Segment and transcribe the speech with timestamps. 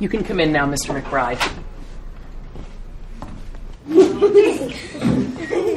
[0.00, 0.98] You can come in now, Mr.
[0.98, 1.38] McBride.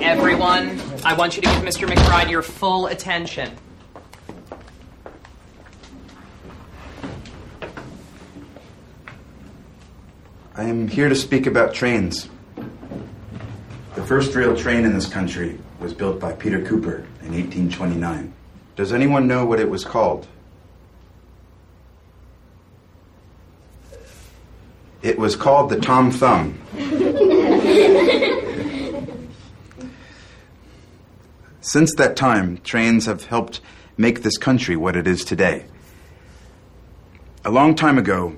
[0.01, 1.85] Everyone, I want you to give Mr.
[1.85, 3.51] McBride your full attention.
[10.55, 12.29] I am here to speak about trains.
[13.96, 18.34] The first real train in this country was built by Peter Cooper in 1829.
[18.77, 20.27] Does anyone know what it was called?
[25.03, 26.57] It was called the Tom Thumb.
[31.59, 33.59] Since that time, trains have helped
[33.98, 35.66] make this country what it is today.
[37.43, 38.38] A long time ago,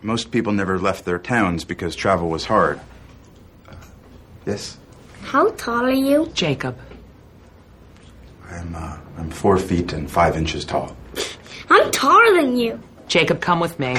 [0.00, 2.80] most people never left their towns because travel was hard.
[3.68, 3.74] Uh,
[4.46, 4.78] yes?
[5.20, 6.30] How tall are you?
[6.32, 6.78] Jacob.
[8.48, 10.96] I'm, uh, I'm four feet and five inches tall.
[11.68, 12.80] I'm taller than you.
[13.06, 13.96] Jacob, come with me.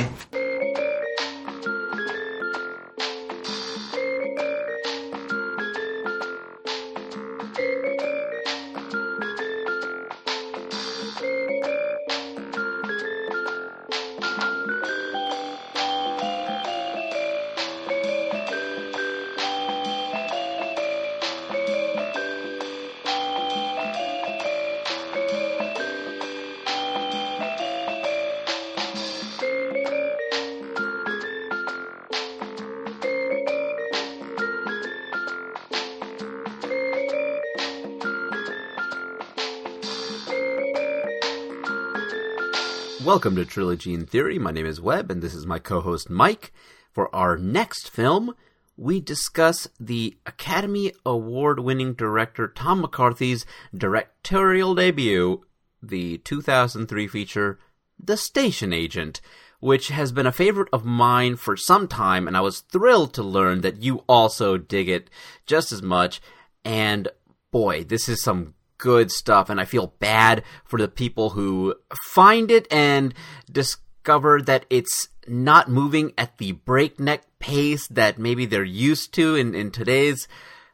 [43.06, 44.40] Welcome to Trilogy in Theory.
[44.40, 46.52] My name is Webb, and this is my co host Mike.
[46.92, 48.34] For our next film,
[48.76, 55.46] we discuss the Academy Award winning director Tom McCarthy's directorial debut,
[55.82, 57.60] the 2003 feature,
[58.04, 59.22] The Station Agent,
[59.60, 63.24] which has been a favorite of mine for some time, and I was thrilled to
[63.24, 65.12] learn that you also dig it
[65.46, 66.20] just as much.
[66.66, 67.10] And
[67.52, 71.76] boy, this is some good stuff, and I feel bad for the people who
[72.14, 73.14] find it and
[73.52, 79.54] discover that it's not moving at the breakneck pace that maybe they're used to in,
[79.54, 80.28] in today's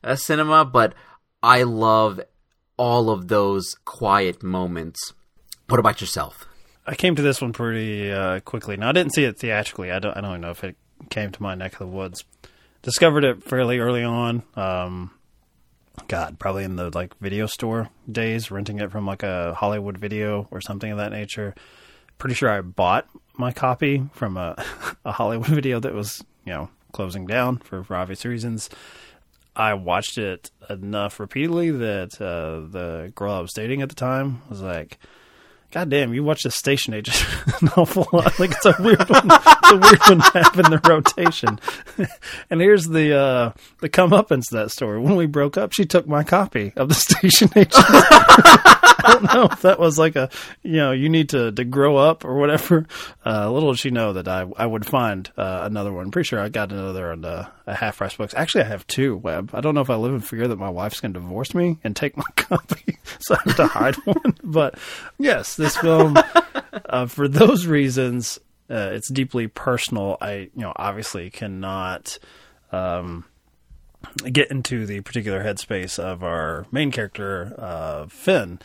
[0.04, 0.94] uh, cinema, but
[1.42, 2.22] I love
[2.78, 5.14] all of those quiet moments.
[5.68, 6.48] What about yourself?
[6.86, 8.78] I came to this one pretty uh, quickly.
[8.78, 9.92] Now I didn't see it theatrically.
[9.92, 10.16] I don't.
[10.18, 10.76] I don't know if it
[11.10, 12.26] came to my neck of the woods.
[12.82, 14.44] Discovered it fairly early on.
[14.56, 15.12] Um,
[16.08, 20.48] God, probably in the like video store days, renting it from like a Hollywood video
[20.52, 21.54] or something of that nature.
[22.18, 24.64] Pretty sure I bought my copy from a,
[25.06, 28.70] a Hollywood video that was, you know, closing down for, for obvious reasons.
[29.56, 34.42] I watched it enough repeatedly that uh, the girl I was dating at the time
[34.50, 34.98] was like,
[35.74, 37.26] God damn, you watch the station agent
[37.62, 38.40] an awful lot.
[38.40, 39.28] Like it's a weird one.
[39.32, 41.60] It's a weird one to have in the rotation.
[42.52, 43.52] and here's the uh
[43.82, 45.00] the comeuppance to that story.
[45.00, 47.74] When we broke up, she took my copy of the station agent.
[47.76, 50.30] I don't know if that was like a
[50.62, 52.86] you know, you need to, to grow up or whatever.
[53.26, 56.06] Uh, little did she know that I I would find uh, another one.
[56.06, 58.34] I'm Pretty sure I got another on uh, a half price books.
[58.36, 59.52] Actually I have two Webb.
[59.54, 61.96] I don't know if I live in fear that my wife's gonna divorce me and
[61.96, 62.98] take my copy.
[63.20, 64.36] so I have to hide one.
[64.44, 64.78] But
[65.18, 66.18] yes, this film,
[66.86, 70.18] uh, for those reasons, uh, it's deeply personal.
[70.20, 72.18] I, you know, obviously cannot
[72.72, 73.26] um,
[74.32, 78.60] get into the particular headspace of our main character, uh, Finn.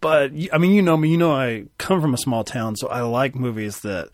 [0.00, 1.10] But I mean, you know me.
[1.10, 4.10] You know, I come from a small town, so I like movies that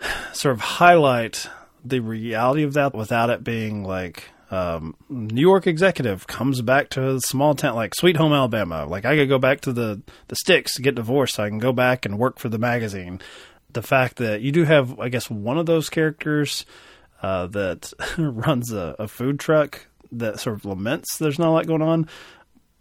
[0.32, 1.48] sort of highlight
[1.84, 7.16] the reality of that without it being like um, New York executive comes back to
[7.16, 8.86] a small town like Sweet Home Alabama.
[8.86, 11.40] Like I could go back to the the sticks to get divorced.
[11.40, 13.20] I can go back and work for the magazine.
[13.72, 16.64] The fact that you do have, I guess, one of those characters
[17.22, 21.66] uh, that runs a, a food truck that sort of laments there's not a lot
[21.66, 22.08] going on.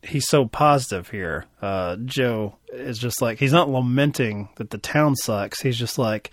[0.04, 1.46] He's so positive here.
[1.62, 5.62] Uh, Joe is just like he's not lamenting that the town sucks.
[5.62, 6.32] He's just like,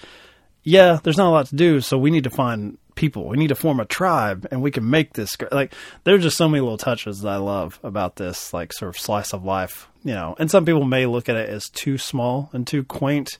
[0.63, 3.29] yeah, there's not a lot to do, so we need to find people.
[3.29, 5.37] We need to form a tribe, and we can make this.
[5.51, 5.75] Like,
[6.05, 9.33] there's just so many little touches that I love about this, like sort of slice
[9.33, 10.37] of life, you know.
[10.39, 13.39] And some people may look at it as too small and too quaint.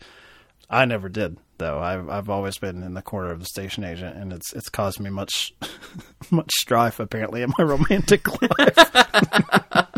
[0.71, 1.79] I never did, though.
[1.79, 4.99] I've I've always been in the corner of the station agent, and it's it's caused
[4.99, 5.53] me much
[6.31, 8.27] much strife apparently in my romantic
[8.59, 9.87] life.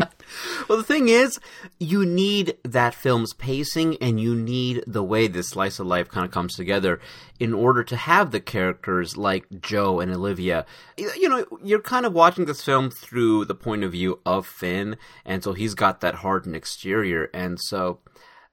[0.73, 1.39] Well, the thing is,
[1.79, 6.25] you need that film's pacing and you need the way this slice of life kind
[6.25, 6.99] of comes together
[7.39, 10.65] in order to have the characters like Joe and Olivia.
[10.97, 14.97] You know, you're kind of watching this film through the point of view of Finn,
[15.23, 17.99] and so he's got that hardened exterior, and so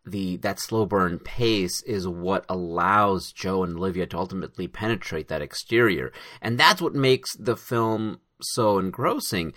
[0.05, 5.41] the that slow burn pace is what allows Joe and Olivia to ultimately penetrate that
[5.41, 6.13] exterior,
[6.43, 9.55] and that's what makes the film so engrossing.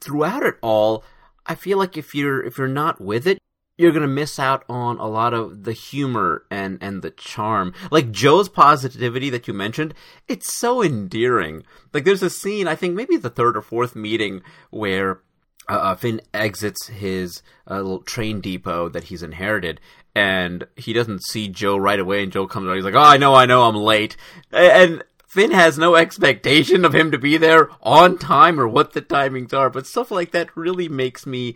[0.00, 1.04] Throughout it all,
[1.50, 3.38] I feel like if you're if you're not with it,
[3.76, 7.74] you're gonna miss out on a lot of the humor and and the charm.
[7.90, 9.92] Like Joe's positivity that you mentioned,
[10.28, 11.64] it's so endearing.
[11.92, 15.22] Like there's a scene, I think maybe the third or fourth meeting where
[15.68, 19.80] uh, uh, Finn exits his uh, little train depot that he's inherited,
[20.14, 22.22] and he doesn't see Joe right away.
[22.22, 24.16] And Joe comes out, he's like, "Oh, I know, I know, I'm late,"
[24.52, 29.00] and Finn has no expectation of him to be there on time or what the
[29.00, 29.70] timings are.
[29.70, 31.54] But stuff like that really makes me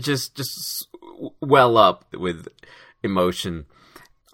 [0.00, 0.88] just just
[1.40, 2.48] well up with
[3.04, 3.66] emotion.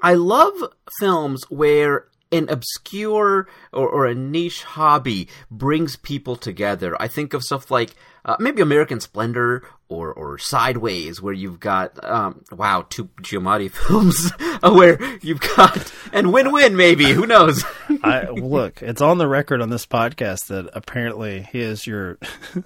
[0.03, 0.55] I love
[0.99, 6.95] films where an obscure or, or, a niche hobby brings people together.
[7.01, 7.95] I think of stuff like
[8.29, 14.31] uh, maybe American Splendor or or Sideways, where you've got um, wow two Giamatti films
[14.63, 17.65] where you've got and Win Win maybe who knows.
[18.05, 22.17] I, look, it's on the record on this podcast that apparently he is your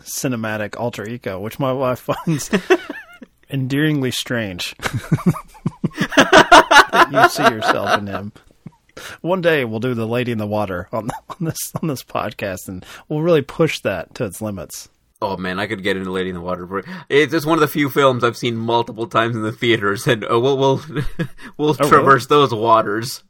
[0.02, 2.50] cinematic alter ego, which my wife finds
[3.48, 4.74] endearingly strange.
[6.10, 8.32] That you see yourself in him.
[9.20, 12.66] One day we'll do the Lady in the Water on, on this on this podcast,
[12.66, 14.88] and we'll really push that to its limits.
[15.22, 16.66] Oh man, I could get into Lady in the Water.
[16.66, 20.06] For, it's just one of the few films I've seen multiple times in the theaters,
[20.06, 20.82] and uh, we'll we'll,
[21.56, 22.40] we'll oh, traverse really?
[22.40, 23.22] those waters.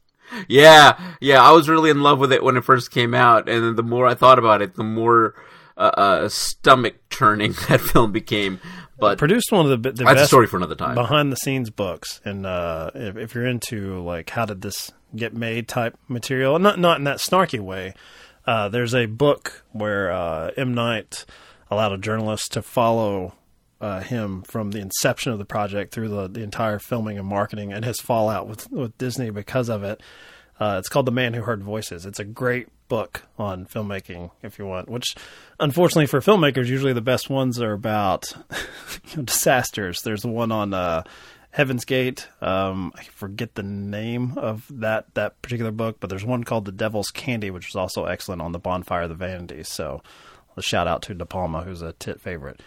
[0.47, 3.77] Yeah, yeah, I was really in love with it when it first came out, and
[3.77, 5.35] the more I thought about it, the more
[5.77, 8.59] uh, uh, stomach turning that film became.
[8.97, 10.95] But produced one of the, the that's best a story for another time.
[10.95, 15.33] Behind the scenes books, and uh, if, if, you're into like how did this get
[15.35, 17.93] made type material, not not in that snarky way.
[18.45, 21.25] Uh, there's a book where uh, M Night
[21.73, 23.33] allowed a journalist to follow
[23.81, 27.73] uh, him from the inception of the project through the, the entire filming and marketing
[27.73, 30.01] and his fallout with, with Disney because of it.
[30.59, 32.05] Uh, it's called The Man Who Heard Voices.
[32.05, 34.87] It's a great book on filmmaking, if you want.
[34.87, 35.15] Which,
[35.59, 38.33] unfortunately, for filmmakers, usually the best ones are about
[39.23, 39.99] disasters.
[40.03, 41.03] There's the one on uh,
[41.49, 42.27] Heaven's Gate.
[42.39, 46.71] Um, I forget the name of that that particular book, but there's one called The
[46.71, 49.69] Devil's Candy, which is also excellent on the Bonfire of the Vanities.
[49.69, 50.01] So,
[50.57, 52.61] a shout out to De Palma, who's a tit favorite.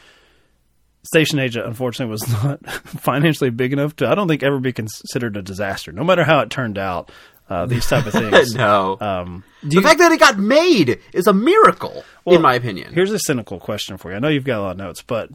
[1.02, 5.36] Station Agent, unfortunately, was not financially big enough to, I don't think, ever be considered
[5.36, 7.12] a disaster, no matter how it turned out
[7.48, 8.54] uh, these type of things.
[8.54, 8.98] no.
[9.00, 12.92] Um, the you, fact that it got made is a miracle, well, in my opinion.
[12.92, 14.16] Here's a cynical question for you.
[14.16, 15.30] I know you've got a lot of notes, but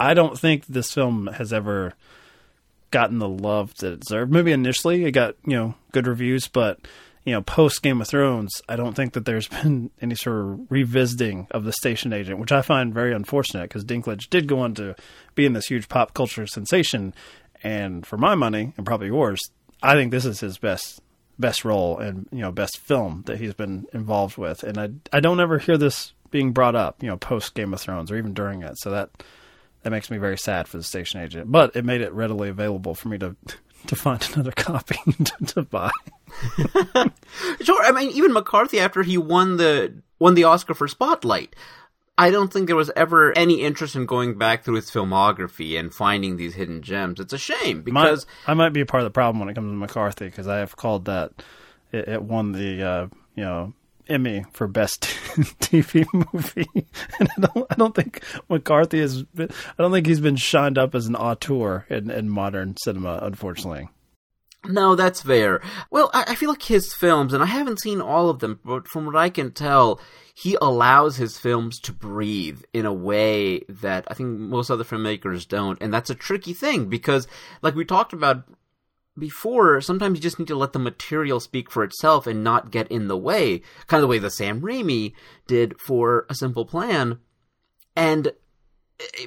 [0.00, 1.94] I don't think this film has ever
[2.90, 4.32] gotten the love that it deserved.
[4.32, 6.80] Maybe initially it got you know good reviews, but
[7.28, 10.70] you know post Game of Thrones, I don't think that there's been any sort of
[10.70, 14.74] revisiting of the station agent, which I find very unfortunate because Dinklage did go on
[14.74, 14.96] to
[15.34, 17.14] be in this huge pop culture sensation.
[17.62, 19.40] And for my money, and probably yours,
[19.82, 21.02] I think this is his best
[21.38, 25.20] best role and you know best film that he's been involved with, and I I
[25.20, 28.34] don't ever hear this being brought up, you know, post Game of Thrones or even
[28.34, 28.78] during it.
[28.78, 29.10] So that
[29.82, 31.50] that makes me very sad for the station agent.
[31.50, 33.36] But it made it readily available for me to
[33.86, 35.90] to find another copy to, to buy.
[37.62, 41.54] sure, I mean even McCarthy after he won the won the Oscar for Spotlight
[42.18, 45.94] I don't think there was ever any interest in going back through his filmography and
[45.94, 47.20] finding these hidden gems.
[47.20, 49.70] It's a shame because I might be a part of the problem when it comes
[49.70, 51.30] to McCarthy because I have called that
[51.92, 53.72] it, it won the uh, you know
[54.08, 55.02] Emmy for best
[55.60, 56.68] TV movie,
[57.20, 59.24] and I don't, I don't think McCarthy is.
[59.38, 59.48] I
[59.78, 63.88] don't think he's been shined up as an auteur in, in modern cinema, unfortunately.
[64.64, 65.60] No, that's fair.
[65.90, 68.88] Well, I, I feel like his films, and I haven't seen all of them, but
[68.88, 70.00] from what I can tell,
[70.34, 75.46] he allows his films to breathe in a way that I think most other filmmakers
[75.46, 75.80] don't.
[75.80, 77.28] And that's a tricky thing because,
[77.62, 78.44] like we talked about
[79.18, 82.88] before, sometimes you just need to let the material speak for itself and not get
[82.88, 83.62] in the way.
[83.86, 85.12] Kind of the way the Sam Raimi
[85.46, 87.18] did for A Simple Plan.
[87.96, 88.32] And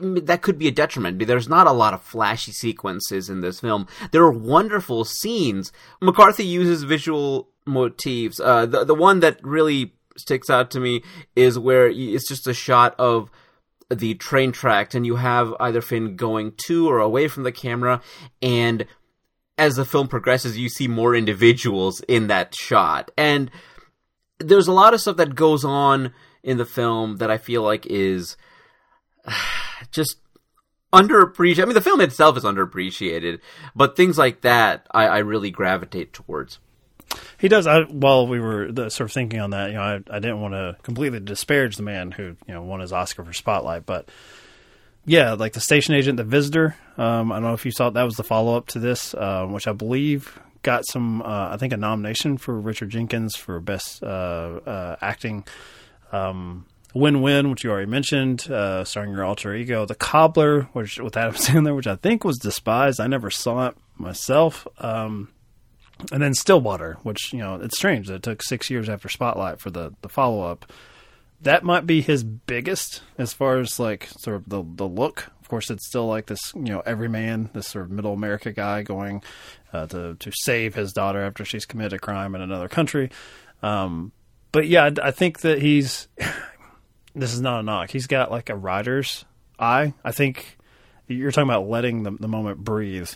[0.01, 1.25] that could be a detriment.
[1.25, 3.87] There's not a lot of flashy sequences in this film.
[4.11, 5.71] There are wonderful scenes.
[6.01, 8.39] McCarthy uses visual motifs.
[8.39, 11.03] Uh, the the one that really sticks out to me
[11.35, 13.29] is where it's just a shot of
[13.89, 18.01] the train tracks and you have either Finn going to or away from the camera
[18.41, 18.85] and
[19.57, 23.51] as the film progresses you see more individuals in that shot and
[24.39, 27.85] there's a lot of stuff that goes on in the film that I feel like
[27.85, 28.35] is
[29.91, 30.17] just
[30.91, 31.63] underappreciated.
[31.63, 33.39] I mean, the film itself is underappreciated,
[33.75, 36.59] but things like that I, I really gravitate towards.
[37.37, 37.67] He does.
[37.67, 40.41] I, while we were the, sort of thinking on that, you know, I, I didn't
[40.41, 44.09] want to completely disparage the man who you know won his Oscar for Spotlight, but
[45.05, 46.75] yeah, like the station agent, the visitor.
[46.97, 49.45] Um, I don't know if you saw that was the follow up to this, uh,
[49.45, 54.03] which I believe got some, uh, I think, a nomination for Richard Jenkins for best
[54.03, 54.05] uh,
[54.65, 55.45] uh, acting.
[56.11, 60.99] Um, Win Win, which you already mentioned, uh, starring your alter ego, The Cobbler, which
[60.99, 62.99] with Adam Sandler, which I think was despised.
[62.99, 64.67] I never saw it myself.
[64.77, 65.29] Um,
[66.11, 69.59] and then Stillwater, which you know it's strange that it took six years after Spotlight
[69.59, 70.71] for the the follow up.
[71.41, 75.31] That might be his biggest as far as like sort of the the look.
[75.41, 78.83] Of course, it's still like this you know everyman, this sort of middle America guy
[78.83, 79.23] going
[79.73, 83.09] uh, to to save his daughter after she's committed a crime in another country.
[83.63, 84.11] Um,
[84.51, 86.07] but yeah, I, I think that he's.
[87.15, 87.89] this is not a knock.
[87.89, 89.25] He's got like a writer's
[89.59, 89.93] eye.
[90.03, 90.57] I think
[91.07, 93.09] you're talking about letting the, the moment breathe.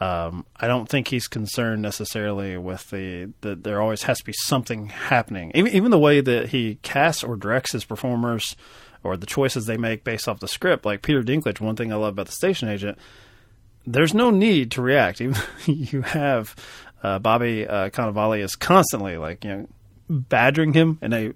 [0.00, 4.32] Um, I don't think he's concerned necessarily with the that there always has to be
[4.32, 5.52] something happening.
[5.54, 8.56] Even even the way that he casts or directs his performers,
[9.02, 10.84] or the choices they make based off the script.
[10.84, 12.98] Like Peter Dinklage, one thing I love about the station agent,
[13.86, 15.20] there's no need to react.
[15.20, 16.54] Even you have
[17.02, 19.68] uh, Bobby uh, Cannavale is constantly like you know
[20.08, 21.32] badgering him in a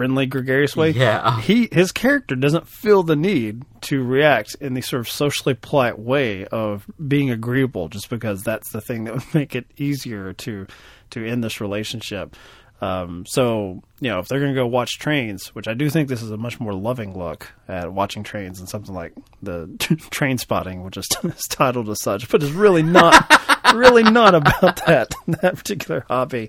[0.00, 0.92] friendly, gregarious way.
[0.92, 1.42] Yeah.
[1.42, 5.98] He his character doesn't feel the need to react in the sort of socially polite
[5.98, 10.66] way of being agreeable, just because that's the thing that would make it easier to
[11.10, 12.34] to end this relationship.
[12.80, 16.08] Um, so you know, if they're going to go watch trains, which I do think
[16.08, 20.82] this is a much more loving look at watching trains and something like the Trainspotting,
[20.82, 25.56] which is, is titled as such, but it's really not, really not about that that
[25.56, 26.48] particular hobby.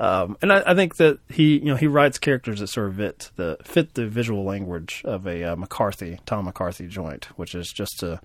[0.00, 2.96] Um, and I, I, think that he, you know, he writes characters that sort of
[2.96, 7.72] fit the fit the visual language of a uh, McCarthy, Tom McCarthy joint, which is
[7.72, 8.20] just to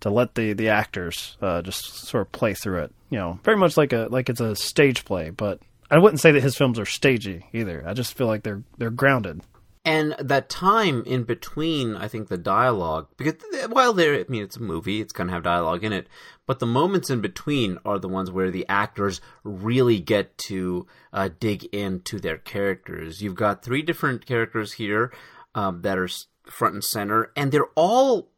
[0.00, 2.92] to let the the actors uh, just sort of play through it.
[3.10, 6.32] You know, very much like a like it's a stage play, but I wouldn't say
[6.32, 7.84] that his films are stagey either.
[7.86, 9.42] I just feel like they're they're grounded.
[9.86, 13.34] And that time in between, I think the dialogue, because
[13.68, 16.08] while there, I mean, it's a movie, it's going to have dialogue in it,
[16.46, 21.28] but the moments in between are the ones where the actors really get to uh,
[21.38, 23.20] dig into their characters.
[23.20, 25.12] You've got three different characters here
[25.54, 26.08] um, that are
[26.44, 28.30] front and center, and they're all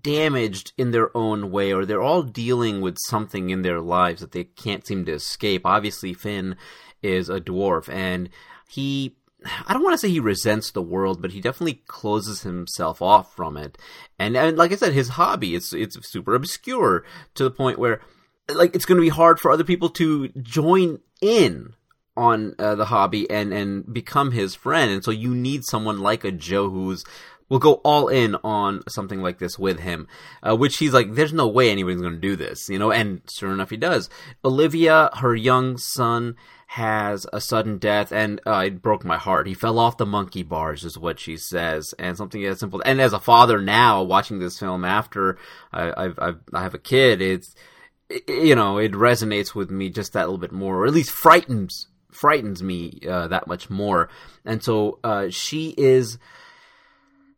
[0.00, 4.32] damaged in their own way, or they're all dealing with something in their lives that
[4.32, 5.66] they can't seem to escape.
[5.66, 6.56] Obviously, Finn
[7.02, 8.30] is a dwarf, and
[8.66, 9.16] he
[9.66, 13.34] I don't want to say he resents the world, but he definitely closes himself off
[13.34, 13.78] from it.
[14.18, 18.00] And, and like I said, his hobby it's it's super obscure to the point where
[18.48, 21.74] like it's going to be hard for other people to join in
[22.16, 24.90] on uh, the hobby and and become his friend.
[24.90, 27.04] And so you need someone like a Joe who's
[27.48, 30.08] will go all in on something like this with him,
[30.42, 33.20] uh, which he's like, there's no way anybody's going to do this, you know, and
[33.30, 34.08] sure enough, he does.
[34.44, 36.36] Olivia, her young son,
[36.74, 39.46] has a sudden death, and uh, it broke my heart.
[39.46, 42.82] He fell off the monkey bars, is what she says, and something as simple.
[42.84, 45.38] And as a father now, watching this film after
[45.72, 47.54] I, I've, I've I have a kid, it's
[48.26, 51.86] you know it resonates with me just that little bit more, or at least frightens
[52.10, 54.08] frightens me uh, that much more.
[54.44, 56.18] And so uh, she is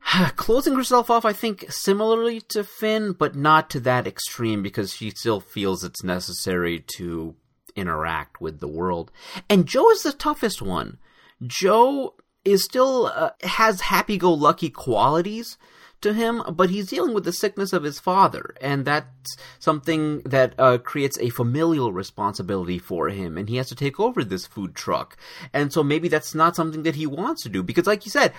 [0.37, 5.11] closing herself off, I think, similarly to Finn, but not to that extreme because she
[5.11, 7.35] still feels it's necessary to
[7.75, 9.11] interact with the world.
[9.49, 10.99] And Joe is the toughest one.
[11.47, 15.59] Joe is still uh, has happy-go-lucky qualities
[16.01, 20.55] to him, but he's dealing with the sickness of his father, and that's something that
[20.59, 24.75] uh, creates a familial responsibility for him, and he has to take over this food
[24.75, 25.17] truck.
[25.53, 28.33] And so maybe that's not something that he wants to do, because, like you said,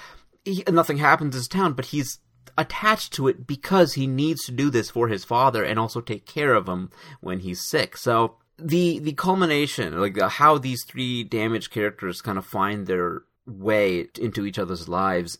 [0.46, 2.20] he, nothing happens in his town, but he's
[2.58, 6.25] attached to it because he needs to do this for his father and also take
[6.25, 6.89] care of him
[7.22, 7.98] when he's sick.
[7.98, 13.24] So the the culmination, like uh, how these three damaged characters kind of find their
[13.46, 15.38] way into each other's lives,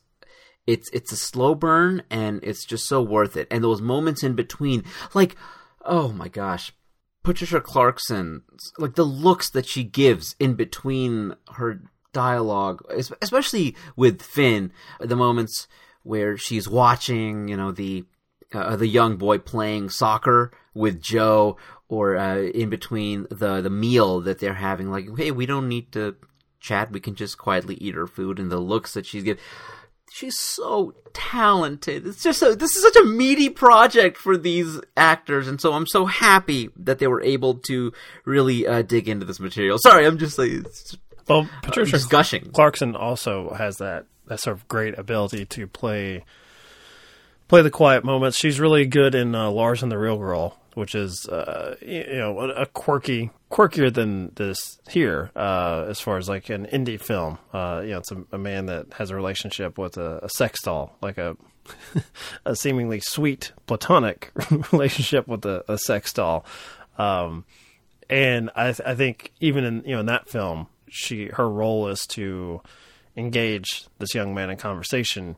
[0.68, 3.48] it's it's a slow burn and it's just so worth it.
[3.50, 5.36] And those moments in between, like,
[5.84, 6.74] oh my gosh,
[7.24, 8.44] Patricia Clarkson,
[8.78, 11.82] like the looks that she gives in between her
[12.18, 12.82] dialogue,
[13.22, 15.68] especially with Finn, the moments
[16.02, 18.06] where she's watching, you know, the
[18.54, 21.58] uh, the young boy playing soccer with Joe,
[21.90, 25.92] or uh, in between the the meal that they're having, like, hey, we don't need
[25.92, 26.16] to
[26.60, 29.44] chat, we can just quietly eat our food, and the looks that she's giving.
[30.12, 32.08] She's so talented.
[32.08, 35.86] It's just so this is such a meaty project for these actors, and so I'm
[35.86, 37.94] so happy that they were able to
[38.26, 39.78] really uh, dig into this material.
[39.78, 40.66] Sorry, I'm just like
[41.28, 42.52] well, Patricia uh, gushing.
[42.52, 46.24] Clarkson also has that that sort of great ability to play
[47.48, 48.38] play the quiet moments.
[48.38, 52.40] She's really good in uh, Lars and the Real Girl, which is uh, you know
[52.40, 57.40] a, quirky quirkier than this here uh, as far as like an indie film.
[57.54, 60.62] Uh, you know, it's a, a, man that has a relationship with a, a, sex
[60.62, 61.36] doll, like a
[62.46, 64.32] a seemingly sweet platonic
[64.72, 66.46] relationship with a, a sex doll.
[66.98, 67.46] Um,
[68.10, 71.88] and I, th- I think even in you know in that film, she her role
[71.88, 72.62] is to
[73.16, 75.36] engage this young man in conversation.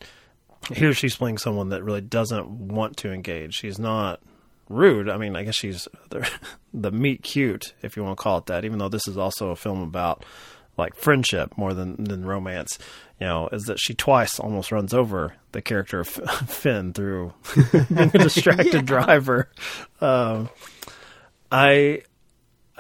[0.72, 3.56] Here she's playing someone that really doesn't want to engage.
[3.56, 4.20] She's not
[4.68, 5.10] rude.
[5.10, 6.30] I mean, I guess she's the,
[6.74, 8.66] the meet cute, if you want to call it that.
[8.66, 10.26] Even though this is also a film about
[10.78, 12.80] like friendship more than than romance.
[13.20, 16.08] You know, is that she twice almost runs over the character of
[16.48, 17.34] Finn through
[17.96, 18.82] a distracted yeah.
[18.82, 19.50] driver.
[20.02, 20.50] Um,
[21.52, 22.04] I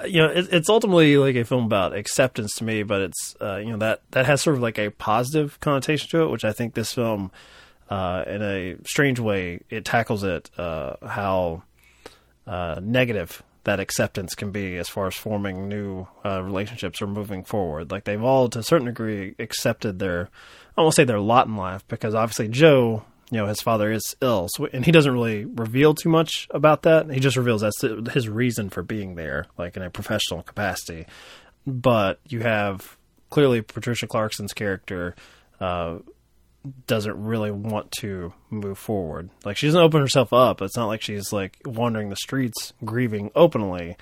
[0.06, 3.58] you know, it, it's ultimately like a film about acceptance to me, but it's uh,
[3.58, 6.52] you know that that has sort of like a positive connotation to it, which I
[6.52, 7.32] think this film,
[7.90, 11.64] uh, in a strange way, it tackles it uh, how
[12.48, 17.44] uh, negative that acceptance can be as far as forming new uh, relationships or moving
[17.44, 17.92] forward.
[17.92, 20.30] Like they've all, to a certain degree, accepted their,
[20.78, 24.16] I won't say their lot in life, because obviously Joe you know his father is
[24.22, 27.10] ill, so, and he doesn't really reveal too much about that.
[27.12, 27.82] He just reveals that's
[28.14, 31.06] his reason for being there, like in a professional capacity.
[31.68, 32.98] But you have
[33.30, 35.16] clearly Patricia Clarkson's character
[35.60, 36.00] uh,
[36.88, 39.30] doesn't really want to move forward.
[39.46, 40.62] Like she doesn't open herself up.
[40.62, 43.96] It's not like she's like wandering the streets grieving openly,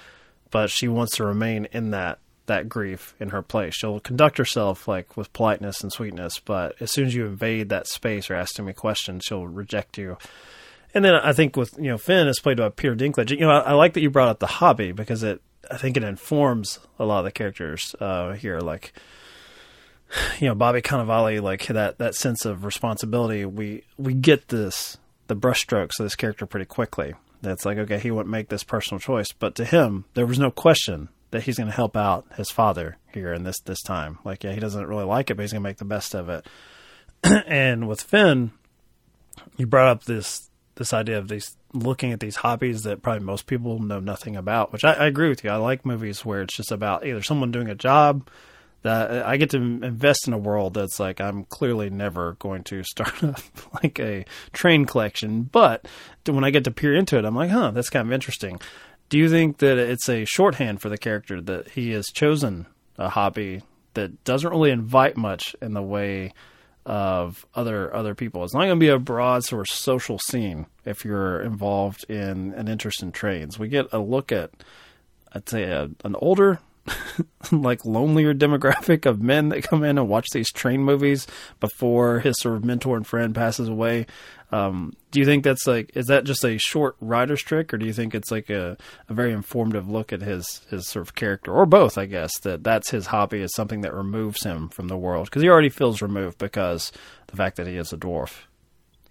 [0.51, 3.75] but she wants to remain in that that grief in her place.
[3.75, 7.87] She'll conduct herself like with politeness and sweetness, but as soon as you invade that
[7.87, 10.17] space or ask too many questions, she'll reject you.
[10.93, 13.29] And then I think with you know Finn is played by Peter Dinklage.
[13.29, 15.97] You know I, I like that you brought up the hobby because it I think
[15.97, 18.59] it informs a lot of the characters uh, here.
[18.59, 18.93] Like
[20.39, 23.45] you know Bobby Cannavale, like that that sense of responsibility.
[23.45, 27.13] We we get this the brushstrokes of this character pretty quickly.
[27.41, 30.51] That's like okay, he wouldn't make this personal choice, but to him there was no
[30.51, 34.19] question that he's going to help out his father here in this this time.
[34.23, 36.29] Like, yeah, he doesn't really like it, but he's going to make the best of
[36.29, 36.45] it.
[37.47, 38.51] and with Finn,
[39.57, 43.45] you brought up this this idea of these looking at these hobbies that probably most
[43.45, 45.49] people know nothing about, which I, I agree with you.
[45.49, 48.29] I like movies where it's just about either someone doing a job
[48.83, 52.83] that I get to invest in a world that's like I'm clearly never going to
[52.83, 53.35] start a,
[53.83, 55.87] like a train collection, but
[56.25, 58.59] when I get to peer into it, I'm like, huh, that's kind of interesting.
[59.09, 62.65] Do you think that it's a shorthand for the character that he has chosen
[62.97, 63.61] a hobby
[63.93, 66.33] that doesn't really invite much in the way
[66.85, 68.43] of other other people?
[68.43, 72.53] It's not going to be a broad sort of social scene if you're involved in
[72.53, 73.57] an interest in trains.
[73.57, 74.51] We get a look at,
[75.33, 76.59] I'd say, a, an older
[77.51, 81.27] like lonelier demographic of men that come in and watch these train movies
[81.59, 84.05] before his sort of mentor and friend passes away.
[84.51, 87.85] Um, do you think that's like is that just a short writer's trick, or do
[87.85, 88.77] you think it's like a,
[89.09, 91.97] a very informative look at his his sort of character, or both?
[91.97, 95.41] I guess that that's his hobby is something that removes him from the world because
[95.41, 96.93] he already feels removed because
[97.27, 98.43] the fact that he is a dwarf.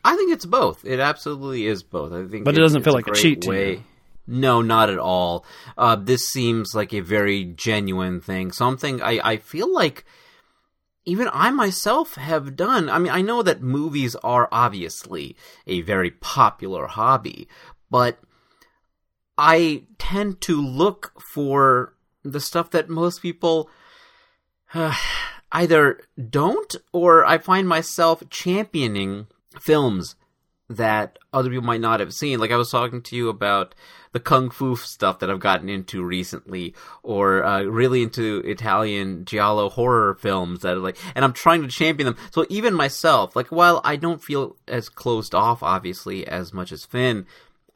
[0.04, 0.84] I think it's both.
[0.84, 2.12] It absolutely is both.
[2.12, 3.70] I think, but it, it doesn't feel like a, cheat to way.
[3.72, 3.82] you.
[4.26, 5.44] No, not at all.
[5.78, 8.50] Uh, this seems like a very genuine thing.
[8.50, 10.04] Something I, I feel like
[11.04, 12.90] even I myself have done.
[12.90, 15.36] I mean, I know that movies are obviously
[15.66, 17.48] a very popular hobby,
[17.90, 18.18] but
[19.38, 23.70] I tend to look for the stuff that most people
[24.74, 24.96] uh,
[25.52, 29.28] either don't or I find myself championing
[29.60, 30.16] films
[30.68, 32.38] that other people might not have seen.
[32.38, 33.74] Like I was talking to you about
[34.12, 39.68] the kung fu stuff that I've gotten into recently, or uh, really into Italian giallo
[39.68, 42.16] horror films that are like, and I'm trying to champion them.
[42.33, 46.85] So even myself, like while I don't feel as closed off, obviously, as much as
[46.85, 47.26] Finn,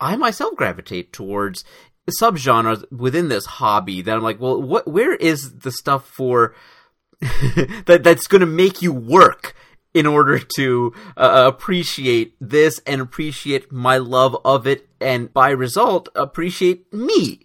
[0.01, 1.65] I myself gravitate towards
[2.11, 6.55] subgenres within this hobby that I'm like, well, what, where is the stuff for
[7.21, 9.55] that that's going to make you work?
[9.95, 16.09] In order to uh, appreciate this and appreciate my love of it and by result
[16.15, 17.41] appreciate me.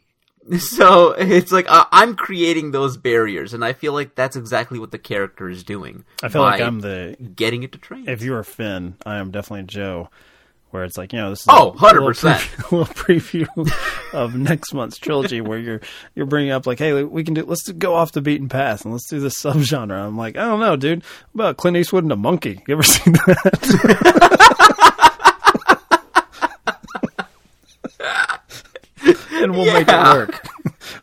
[0.59, 4.91] So it's like uh, i'm creating those barriers and i feel like that's exactly what
[4.91, 8.07] the character is doing i feel like i'm the getting it to train.
[8.07, 10.09] If you're finn i am definitely joe
[10.75, 12.71] where it's like you know this is oh, a 100%.
[12.71, 15.79] Little, preview, little preview of next month's trilogy where you're
[16.15, 18.93] you're bringing up like hey we can do let's go off the beaten path and
[18.93, 19.97] let's do this subgenre.
[19.97, 21.03] I'm like i don't know dude.
[21.33, 22.61] About clint eastwood and a monkey?
[22.67, 23.71] You ever seen that?
[29.37, 29.73] And we'll yeah.
[29.73, 30.47] make it work.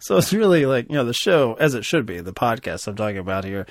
[0.00, 2.96] So it's really like you know the show as it should be the podcast i'm
[2.96, 3.66] talking about here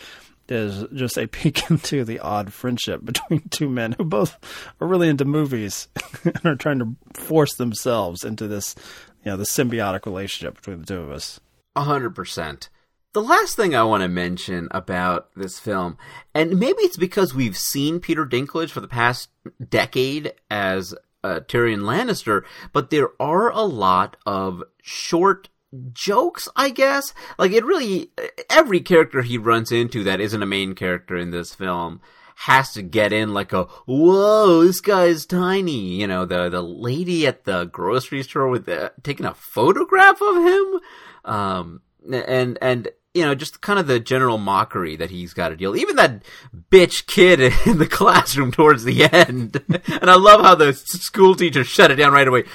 [0.52, 4.38] is just a peek into the odd friendship between two men who both
[4.80, 5.88] are really into movies
[6.24, 8.76] and are trying to force themselves into this,
[9.24, 11.40] you know, the symbiotic relationship between the two of us.
[11.76, 12.70] A hundred percent.
[13.14, 15.98] The last thing I want to mention about this film,
[16.34, 19.30] and maybe it's because we've seen Peter Dinklage for the past
[19.70, 25.50] decade as uh, Tyrion Lannister, but there are a lot of short
[25.94, 27.14] jokes, I guess.
[27.38, 28.12] Like it really,
[28.50, 32.02] every character he runs into that isn't a main character in this film
[32.36, 37.28] has to get in like a whoa this guy's tiny you know the the lady
[37.28, 40.80] at the grocery store with the taking a photograph of him
[41.24, 41.82] um
[42.12, 45.76] and and you know, just kind of the general mockery that he's got to deal.
[45.76, 46.24] Even that
[46.70, 51.64] bitch kid in the classroom towards the end, and I love how the school teacher
[51.64, 52.46] shut it down right away.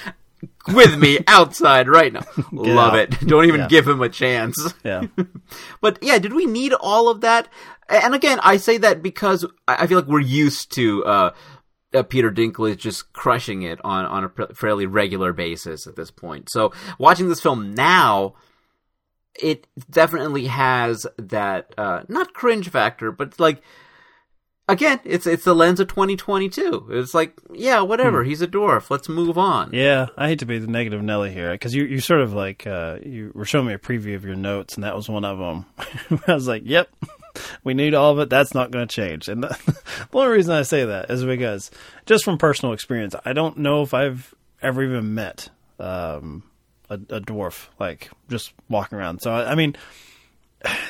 [0.68, 2.99] With me outside right now, love out.
[2.99, 3.20] it.
[3.27, 3.68] Don't even Yeah.
[3.68, 4.57] give him a chance.
[4.85, 5.05] Yeah.
[5.81, 7.49] But yeah, did we need all of that?
[7.88, 11.31] And again, I say that because I feel like we're used to uh,
[11.94, 16.11] uh, Peter Dinklage just crushing it on on a pr- fairly regular basis at this
[16.11, 16.51] point.
[16.51, 18.35] So watching this film now,
[19.40, 23.62] it definitely has that uh, not cringe factor, but like
[24.68, 26.88] again, it's it's the lens of 2022.
[26.90, 28.24] It's like yeah, whatever.
[28.24, 28.90] He's a dwarf.
[28.90, 29.70] Let's move on.
[29.72, 32.66] Yeah, I hate to be the negative Nelly here because you you sort of like
[32.66, 35.38] uh, you were showing me a preview of your notes and that was one of
[35.38, 35.66] them.
[36.26, 36.88] I was like, "Yep,
[37.64, 38.31] we need all of it.
[38.31, 39.48] That's not going to change." And the,
[40.11, 41.70] the only reason I say that is because
[42.07, 45.48] just from personal experience, I don't know if I've ever even met
[45.79, 46.42] um,
[46.88, 49.20] a, a dwarf like just walking around.
[49.22, 49.76] So I, I mean,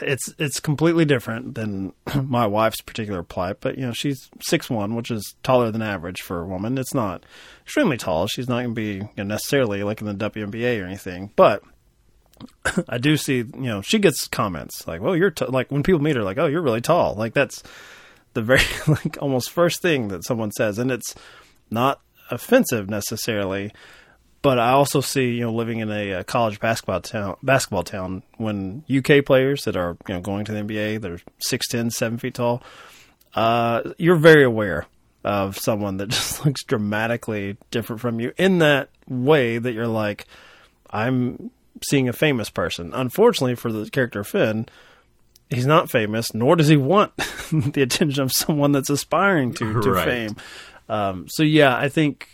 [0.00, 3.56] it's it's completely different than my wife's particular plight.
[3.60, 6.78] But you know, she's six one, which is taller than average for a woman.
[6.78, 7.24] It's not
[7.62, 8.26] extremely tall.
[8.26, 11.62] She's not going to be you know, necessarily like in the WNBA or anything, but.
[12.90, 16.02] I do see, you know, she gets comments like, "Well, you're t-, like when people
[16.02, 17.62] meet her, like, oh, you're really tall." Like that's
[18.34, 21.14] the very like almost first thing that someone says, and it's
[21.70, 23.72] not offensive necessarily.
[24.42, 28.22] But I also see, you know, living in a, uh college basketball town, basketball town,
[28.36, 32.18] when UK players that are, you know, going to the NBA, they're six ten, seven
[32.18, 32.62] feet tall.
[33.34, 34.86] Uh, you're very aware
[35.24, 40.26] of someone that just looks dramatically different from you in that way that you're like,
[40.90, 41.50] I'm
[41.88, 42.92] seeing a famous person.
[42.94, 44.66] Unfortunately for the character Finn,
[45.50, 47.14] he's not famous, nor does he want
[47.50, 50.04] the attention of someone that's aspiring to to Right.
[50.04, 50.36] fame.
[50.88, 52.28] Um, so yeah, I think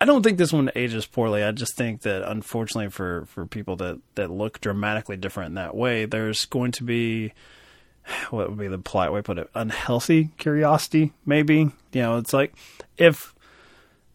[0.00, 1.42] I don't think this one ages poorly.
[1.42, 5.76] I just think that unfortunately for for people that that look dramatically different in that
[5.76, 7.32] way, there's going to be
[8.30, 12.32] what would be the polite way to put it unhealthy curiosity maybe you know it's
[12.32, 12.54] like
[12.96, 13.34] if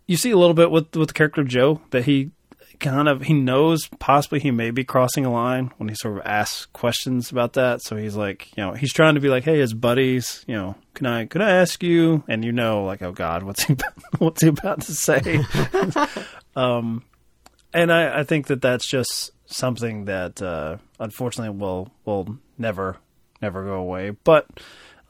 [0.07, 2.31] you see a little bit with with the character joe that he
[2.79, 6.25] kind of he knows possibly he may be crossing a line when he sort of
[6.25, 7.81] asks questions about that.
[7.81, 10.75] So he's like you know he's trying to be like hey his buddies you know
[10.93, 12.23] can i can i ask you?
[12.27, 13.75] And you know like oh god what's he
[14.17, 15.43] what's he about to say?
[16.55, 17.03] Um
[17.73, 22.97] and i i think that that's just something that uh unfortunately will will never
[23.41, 24.11] never go away.
[24.11, 24.47] But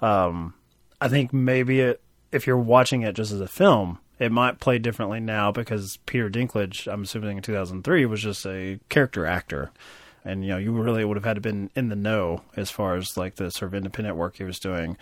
[0.01, 0.55] um
[0.99, 2.01] i think maybe it,
[2.31, 6.29] if you're watching it just as a film it might play differently now because Peter
[6.29, 9.71] Dinklage, I'm assuming in 2003, was just a character actor,
[10.23, 12.95] and you know you really would have had to been in the know as far
[12.95, 14.97] as like the sort of independent work he was doing.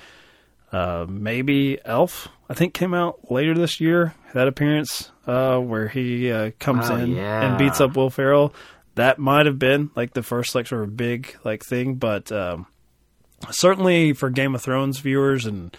[0.72, 4.16] Uh, maybe Elf, I think, came out later this year.
[4.34, 7.44] That appearance uh, where he uh, comes Oh, in yeah.
[7.48, 8.56] and beats up Will Ferrell.
[8.96, 12.66] That might have been like the first like sort of big like thing, but um,
[13.52, 15.76] certainly for Game of Thrones viewers and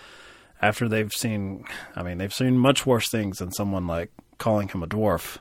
[0.65, 4.83] after they've seen, I mean, they've seen much worse things than someone like calling him
[4.83, 5.37] a dwarf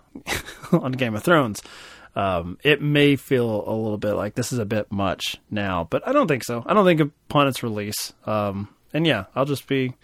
[0.74, 1.62] on Game of Thrones.
[2.16, 6.06] Um, it may feel a little bit like this is a bit much now, but
[6.06, 6.62] I don't think so.
[6.66, 8.12] I don't think upon its release.
[8.26, 9.96] Um, and yeah, I'll just be,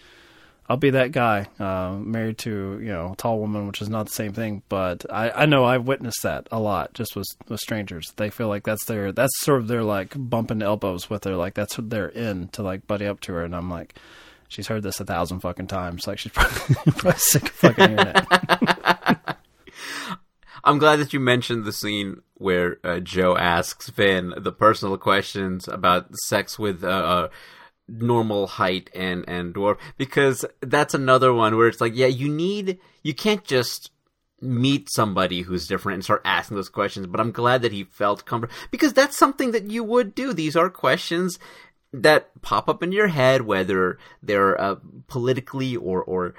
[0.69, 4.05] I'll be that guy, uh, married to you know a tall woman, which is not
[4.05, 4.63] the same thing.
[4.69, 8.11] But I, I know I've witnessed that a lot, just with with strangers.
[8.15, 11.55] They feel like that's their, that's sort of their like bumping elbows with her, like
[11.55, 13.95] that's what they're in to like buddy up to her, and I'm like,
[14.49, 16.05] she's heard this a thousand fucking times.
[16.05, 19.17] Like she's probably, probably sick of fucking hearing it.
[20.65, 25.69] I'm glad that you mentioned the scene where uh, Joe asks Finn the personal questions
[25.69, 27.29] about sex with uh, uh,
[27.87, 32.79] normal height and and dwarf because that's another one where it's like, yeah, you need
[33.03, 33.91] you can't just
[34.41, 37.07] meet somebody who's different and start asking those questions.
[37.07, 40.33] But I'm glad that he felt comfortable because that's something that you would do.
[40.33, 41.39] These are questions
[41.91, 44.75] that pop up in your head, whether they're uh,
[45.07, 46.35] politically or or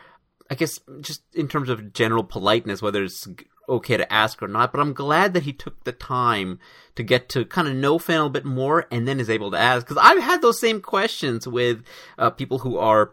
[0.50, 3.28] I guess just in terms of general politeness, whether it's
[3.68, 4.72] okay to ask or not.
[4.72, 6.58] But I'm glad that he took the time
[6.96, 9.58] to get to kind of know Finn a bit more, and then is able to
[9.58, 9.86] ask.
[9.86, 11.84] Because I've had those same questions with
[12.18, 13.12] uh, people who are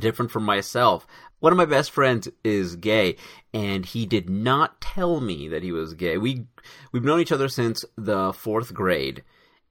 [0.00, 1.06] different from myself.
[1.40, 3.16] One of my best friends is gay,
[3.52, 6.16] and he did not tell me that he was gay.
[6.16, 6.46] We
[6.92, 9.24] we've known each other since the fourth grade,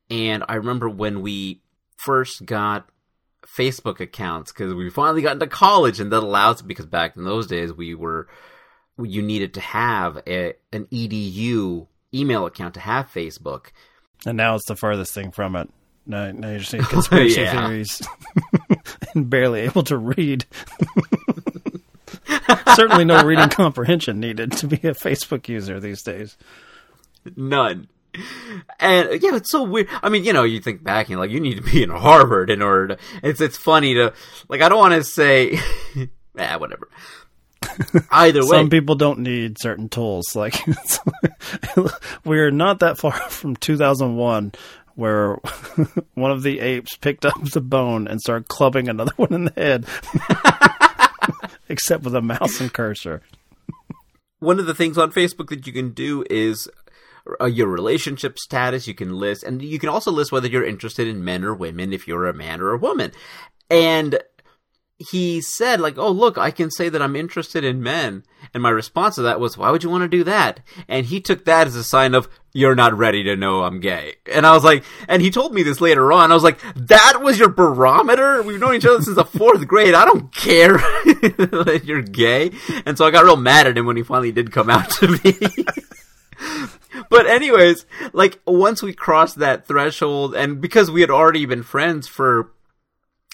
[0.09, 1.61] and I remember when we
[2.05, 2.87] first got
[3.45, 7.47] Facebook accounts because we finally got into college, and that allows because back in those
[7.47, 8.27] days we were
[9.01, 13.67] you needed to have a, an edu email account to have Facebook.
[14.25, 15.69] And now it's the farthest thing from it.
[16.05, 17.67] Now, now you're seeing conspiracy Yeah.
[17.67, 18.01] theories
[19.15, 20.45] and barely able to read.
[22.75, 26.37] Certainly no reading comprehension needed to be a Facebook user these days.
[27.35, 27.87] None.
[28.79, 29.87] And yeah, it's so weird.
[30.01, 32.49] I mean, you know, you think back and like you need to be in Harvard
[32.49, 32.97] in order to.
[33.23, 34.13] It's it's funny to
[34.49, 34.61] like.
[34.61, 35.59] I don't want to say,
[36.37, 36.89] ah, whatever.
[38.11, 40.35] Either way, Some people don't need certain tools.
[40.35, 40.55] Like
[42.25, 44.51] we're not that far from 2001,
[44.95, 45.35] where
[46.13, 49.53] one of the apes picked up the bone and started clubbing another one in the
[49.55, 49.85] head,
[51.69, 53.21] except with a mouse and cursor.
[54.39, 56.69] one of the things on Facebook that you can do is
[57.41, 58.87] uh, your relationship status.
[58.87, 61.93] You can list, and you can also list whether you're interested in men or women,
[61.93, 63.11] if you're a man or a woman.
[63.69, 64.19] And
[64.97, 68.23] he said, like, oh, look, I can say that I'm interested in men.
[68.53, 70.61] And my response to that was, why would you want to do that?
[70.87, 74.15] And he took that as a sign of, you're not ready to know I'm gay.
[74.31, 76.31] And I was like, and he told me this later on.
[76.31, 78.43] I was like, that was your barometer?
[78.43, 79.95] We've known each other since the fourth grade.
[79.95, 82.51] I don't care that you're gay.
[82.85, 85.07] And so I got real mad at him when he finally did come out to
[85.07, 85.35] me.
[87.09, 92.07] but anyways, like once we crossed that threshold, and because we had already been friends
[92.07, 92.51] for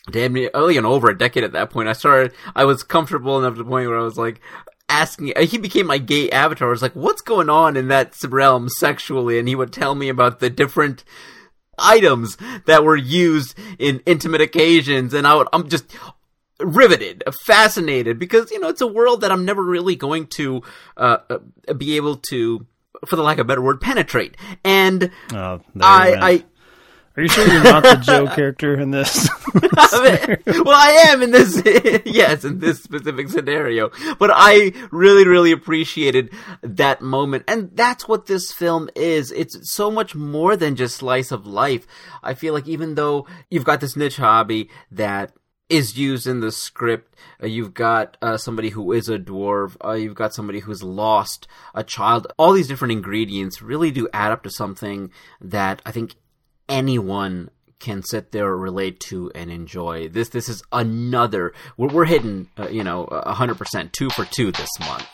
[0.09, 2.33] damn near early and over a decade at that point, I started.
[2.55, 4.41] I was comfortable enough to the point where I was like
[4.87, 5.33] asking.
[5.41, 6.67] He became my gay avatar.
[6.67, 10.09] I was like, "What's going on in that realm sexually?" And he would tell me
[10.09, 11.03] about the different
[11.77, 15.47] items that were used in intimate occasions, and I would.
[15.53, 15.95] I'm just
[16.59, 20.61] riveted, fascinated, because you know it's a world that I'm never really going to
[20.97, 22.65] uh, uh, be able to,
[23.07, 24.35] for the lack of a better word, penetrate.
[24.63, 26.15] And Oh, I.
[26.15, 26.43] I
[27.17, 29.29] Are you sure you're not the Joe character in this?
[29.53, 31.61] well, I am in this,
[32.05, 33.89] yes, in this specific scenario.
[34.19, 36.31] But I really, really appreciated
[36.61, 37.43] that moment.
[37.47, 39.31] And that's what this film is.
[39.31, 41.85] It's so much more than just slice of life.
[42.23, 45.33] I feel like even though you've got this niche hobby that
[45.69, 47.15] is used in the script.
[47.41, 49.77] Uh, you've got uh, somebody who is a dwarf.
[49.83, 52.27] Uh, you've got somebody who's lost a child.
[52.37, 56.15] All these different ingredients really do add up to something that I think
[56.67, 60.09] anyone can sit there, relate to, and enjoy.
[60.09, 61.53] This this is another.
[61.77, 65.07] We're, we're hitting, uh, you know, hundred percent, two for two this month.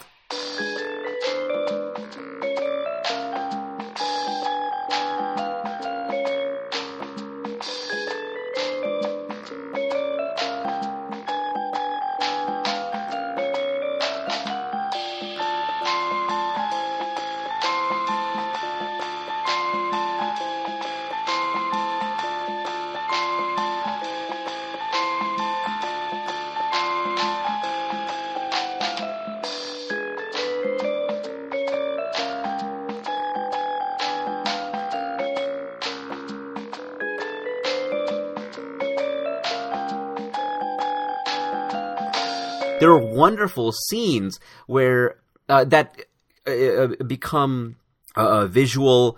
[43.26, 45.16] Wonderful scenes where
[45.50, 46.00] uh, that
[46.48, 47.78] uh, uh, become
[48.16, 49.18] a, visual.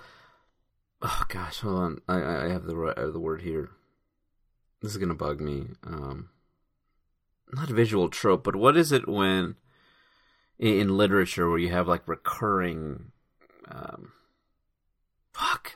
[1.02, 2.02] Oh gosh, hold on.
[2.08, 3.70] I, I have the uh, the word here.
[4.82, 5.68] This is gonna bug me.
[5.84, 6.30] Um,
[7.52, 9.56] not visual trope, but what is it when
[10.58, 13.12] in, literature where you have like recurring?
[13.68, 14.14] Um,
[15.34, 15.76] fuck.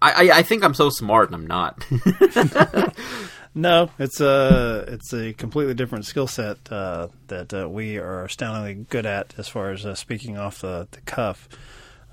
[0.00, 1.84] I I think I'm so smart and I'm not.
[3.58, 8.84] No, it's a it's a completely different skill set uh, that uh, we are astoundingly
[8.90, 11.48] good at as far as uh, speaking off the, the cuff.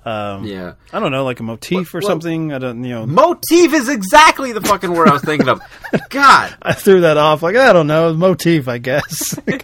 [0.04, 0.74] Um, yeah.
[0.92, 2.52] I don't know, like a motif or something.
[2.52, 3.06] I don't, you know.
[3.06, 5.62] Motif is exactly the fucking word I was thinking of.
[6.10, 6.54] God.
[6.60, 7.42] I threw that off.
[7.42, 9.38] Like I don't know, motif, I guess.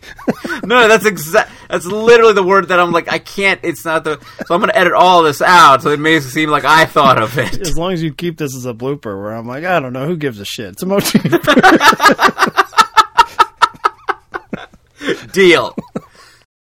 [0.62, 1.50] No, that's exact.
[1.70, 3.58] That's literally the word that I'm like, I can't.
[3.62, 4.20] It's not the.
[4.46, 7.20] So I'm gonna edit all this out, so it makes it seem like I thought
[7.20, 7.58] of it.
[7.60, 10.06] as long as you keep this as a blooper, where I'm like, I don't know,
[10.06, 10.72] who gives a shit?
[10.72, 11.22] It's a motif.
[15.32, 15.74] Deal.